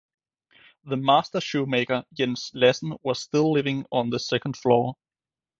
[0.83, 4.95] The master shoemaker Jens Lassen was still living on the second floor.